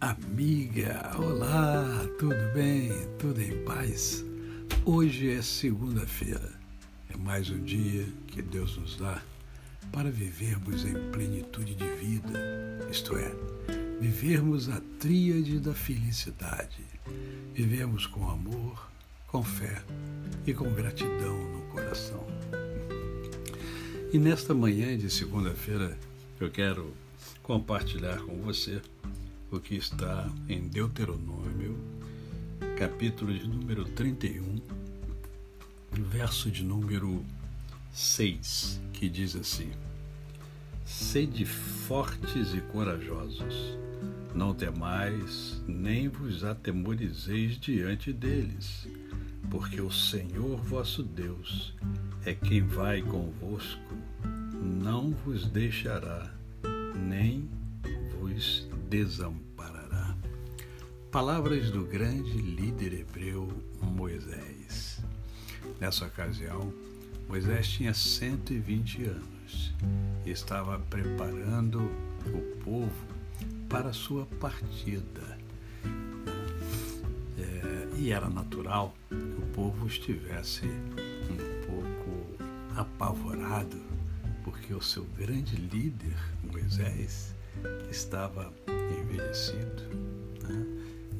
amiga, 0.00 1.10
olá, 1.18 2.06
tudo 2.20 2.36
bem? 2.54 2.88
Tudo 3.18 3.42
em 3.42 3.64
paz? 3.64 4.24
Hoje 4.84 5.28
é 5.28 5.42
segunda-feira, 5.42 6.52
é 7.12 7.16
mais 7.16 7.50
um 7.50 7.60
dia 7.64 8.06
que 8.28 8.40
Deus 8.40 8.76
nos 8.76 8.96
dá 8.96 9.20
para 9.90 10.08
vivermos 10.08 10.84
em 10.84 10.94
plenitude 11.10 11.74
de 11.74 11.88
vida, 11.96 12.78
isto 12.92 13.16
é, 13.16 13.34
vivermos 14.00 14.68
a 14.68 14.80
tríade 15.00 15.58
da 15.58 15.74
felicidade, 15.74 16.86
vivemos 17.52 18.06
com 18.06 18.30
amor, 18.30 18.88
com 19.26 19.42
fé 19.42 19.82
e 20.46 20.54
com 20.54 20.72
gratidão 20.74 21.36
no 21.50 21.62
coração. 21.72 22.24
E 24.12 24.18
nesta 24.18 24.54
manhã 24.54 24.96
de 24.96 25.10
segunda-feira, 25.10 25.98
eu 26.38 26.48
quero 26.52 27.01
compartilhar 27.42 28.18
com 28.22 28.40
você 28.42 28.80
o 29.50 29.60
que 29.60 29.74
está 29.74 30.30
em 30.48 30.68
Deuteronômio, 30.68 31.76
capítulo 32.78 33.36
de 33.36 33.46
número 33.46 33.84
31, 33.84 34.60
verso 35.92 36.50
de 36.50 36.64
número 36.64 37.24
6, 37.92 38.80
que 38.92 39.08
diz 39.08 39.36
assim: 39.36 39.70
Sede 40.84 41.44
fortes 41.44 42.54
e 42.54 42.60
corajosos, 42.60 43.76
não 44.34 44.54
temais, 44.54 45.62
nem 45.66 46.08
vos 46.08 46.44
atemorizeis 46.44 47.58
diante 47.58 48.12
deles, 48.12 48.88
porque 49.50 49.80
o 49.80 49.90
Senhor 49.90 50.56
vosso 50.56 51.02
Deus 51.02 51.74
é 52.24 52.32
quem 52.32 52.62
vai 52.62 53.02
convosco, 53.02 53.94
não 54.62 55.10
vos 55.10 55.46
deixará 55.46 56.32
nem 57.02 57.48
vos 58.18 58.68
desamparará. 58.88 60.16
Palavras 61.10 61.70
do 61.70 61.84
grande 61.84 62.38
líder 62.38 62.94
hebreu 62.94 63.48
Moisés. 63.80 65.02
Nessa 65.80 66.06
ocasião, 66.06 66.72
Moisés 67.28 67.68
tinha 67.68 67.92
120 67.92 69.04
anos 69.04 69.74
e 70.24 70.30
estava 70.30 70.78
preparando 70.78 71.90
o 72.26 72.62
povo 72.64 73.06
para 73.68 73.92
sua 73.92 74.26
partida. 74.40 75.38
É, 77.38 77.88
e 77.96 78.12
era 78.12 78.28
natural 78.28 78.94
que 79.08 79.14
o 79.14 79.46
povo 79.54 79.86
estivesse 79.86 80.66
um 80.66 81.66
pouco 81.66 82.44
apavorado 82.76 84.01
porque 84.44 84.74
o 84.74 84.80
seu 84.80 85.04
grande 85.16 85.56
líder, 85.56 86.16
Moisés, 86.42 87.34
estava 87.90 88.52
envelhecido 89.00 89.82
né, 90.42 90.66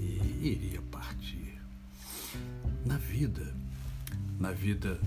e 0.00 0.48
iria 0.48 0.82
partir. 0.90 1.60
Na 2.84 2.96
vida, 2.96 3.54
na 4.38 4.52
vida, 4.52 4.98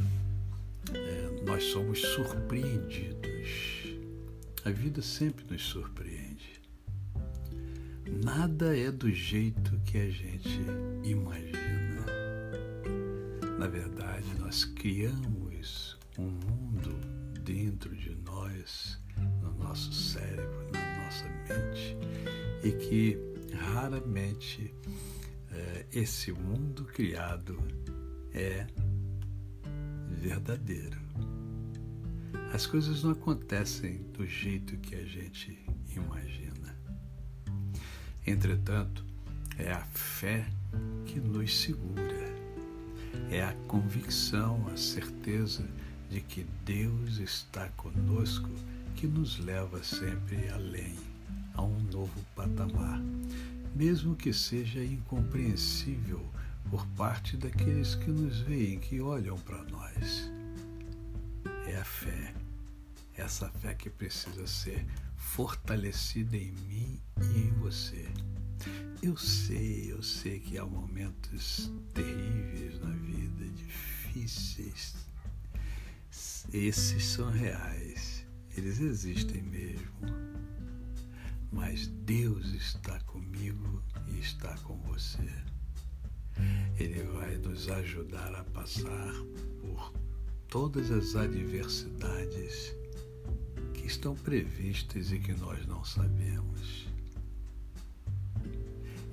é, 0.94 1.44
nós 1.44 1.64
somos 1.66 2.00
surpreendidos. 2.02 3.86
A 4.64 4.72
vida 4.72 5.02
sempre 5.02 5.46
nos 5.50 5.64
surpreende. 5.64 6.62
Nada 8.24 8.78
é 8.78 8.92
do 8.92 9.12
jeito 9.12 9.80
que 9.86 9.98
a 9.98 10.10
gente 10.10 10.60
imagina. 11.04 12.06
Na 13.58 13.68
verdade, 13.68 14.28
nós 14.40 14.64
criamos 14.64 15.98
um 16.18 16.30
mundo 16.30 17.15
dentro 17.46 17.96
de 17.96 18.16
nós, 18.16 19.00
no 19.42 19.54
nosso 19.54 19.94
cérebro, 19.94 20.68
na 20.74 21.04
nossa 21.04 21.26
mente, 21.48 21.96
e 22.64 22.72
que 22.72 23.18
raramente 23.54 24.74
é, 25.52 25.86
esse 25.94 26.32
mundo 26.32 26.86
criado 26.86 27.56
é 28.34 28.66
verdadeiro. 30.10 31.00
As 32.52 32.66
coisas 32.66 33.04
não 33.04 33.12
acontecem 33.12 34.02
do 34.12 34.26
jeito 34.26 34.76
que 34.78 34.96
a 34.96 35.06
gente 35.06 35.58
imagina. 35.96 36.76
Entretanto, 38.26 39.06
é 39.60 39.72
a 39.72 39.86
fé 39.86 40.48
que 41.06 41.20
nos 41.20 41.62
segura, 41.62 42.26
é 43.30 43.44
a 43.44 43.54
convicção, 43.68 44.68
a 44.68 44.76
certeza 44.76 45.64
de 46.10 46.22
que 46.22 46.46
Deus 46.66 47.18
está 47.18 47.68
conosco 47.70 48.50
que 48.96 49.08
nos 49.08 49.40
leva 49.40 49.84
sempre 49.84 50.50
além, 50.50 50.96
a 51.54 51.62
um 51.62 51.80
novo 51.92 52.26
patamar, 52.36 53.00
mesmo 53.76 54.16
que 54.16 54.32
seja 54.32 54.84
incompreensível 54.84 56.26
por 56.70 56.86
parte 56.90 57.38
daqueles 57.38 57.96
que 57.96 58.10
nos 58.10 58.40
veem, 58.40 58.80
que 58.80 59.02
olham 59.02 59.38
para 59.40 59.64
nós. 59.66 60.32
É 61.68 61.78
a 61.78 61.84
fé, 61.84 62.34
essa 63.18 63.50
fé 63.50 63.74
que 63.74 63.90
precisa 63.90 64.48
ser 64.48 64.86
fortalecida 65.18 66.38
em 66.38 66.52
mim 66.52 67.00
e 67.22 67.40
em 67.40 67.52
você. 67.60 68.08
Eu 69.02 69.18
sei, 69.18 69.92
eu 69.92 70.02
sei 70.02 70.40
que 70.40 70.58
há 70.58 70.66
momentos 70.66 71.72
terríveis 71.94 72.80
na 72.80 72.90
vida, 72.90 73.46
difíceis, 73.50 74.96
esses 76.58 77.04
são 77.04 77.30
reais, 77.30 78.26
eles 78.56 78.80
existem 78.80 79.42
mesmo. 79.42 79.92
Mas 81.52 81.88
Deus 81.88 82.46
está 82.54 82.98
comigo 83.02 83.84
e 84.08 84.20
está 84.20 84.58
com 84.60 84.78
você. 84.84 85.30
Ele 86.78 87.04
vai 87.04 87.36
nos 87.38 87.70
ajudar 87.70 88.34
a 88.34 88.44
passar 88.46 89.14
por 89.60 89.94
todas 90.48 90.92
as 90.92 91.16
adversidades 91.16 92.74
que 93.74 93.86
estão 93.86 94.16
previstas 94.16 95.12
e 95.12 95.20
que 95.20 95.34
nós 95.34 95.66
não 95.68 95.84
sabemos. 95.84 96.88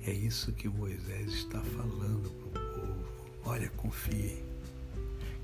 É 0.05 0.13
isso 0.13 0.53
que 0.53 0.69
Moisés 0.69 1.33
está 1.33 1.61
falando 1.61 2.29
para 2.29 2.61
o 2.61 2.73
povo. 2.73 3.05
Olha, 3.43 3.69
confiem, 3.71 4.43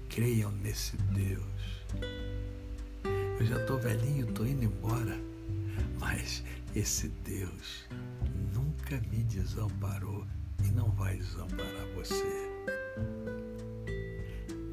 creiam 0.08 0.52
nesse 0.52 0.96
Deus 0.98 1.79
eu 3.40 3.46
já 3.46 3.58
estou 3.58 3.80
velhinho, 3.80 4.28
estou 4.28 4.46
indo 4.46 4.66
embora, 4.66 5.18
mas 6.00 6.44
esse 6.76 7.08
Deus 7.24 7.86
nunca 8.54 9.00
me 9.10 9.24
desamparou 9.24 10.28
e 10.64 10.68
não 10.72 10.92
vai 10.92 11.16
desamparar 11.18 11.88
você. 11.96 12.50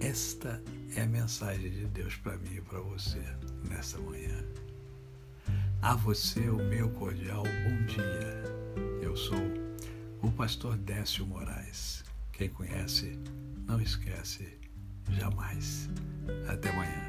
Esta 0.00 0.62
é 0.94 1.02
a 1.02 1.06
mensagem 1.06 1.70
de 1.70 1.86
Deus 1.86 2.16
para 2.16 2.36
mim 2.38 2.56
e 2.56 2.60
para 2.60 2.80
você 2.80 3.22
nessa 3.68 3.98
manhã. 3.98 4.44
A 5.82 5.94
você 5.94 6.48
o 6.48 6.56
meu 6.56 6.90
cordial 6.90 7.42
bom 7.42 7.86
dia. 7.86 8.42
Eu 9.02 9.16
sou 9.16 9.38
o 10.22 10.30
pastor 10.32 10.76
Décio 10.76 11.26
Moraes. 11.26 12.04
Quem 12.32 12.48
conhece, 12.48 13.18
não 13.66 13.80
esquece 13.80 14.58
jamais. 15.10 15.88
Até 16.48 16.70
amanhã. 16.70 17.02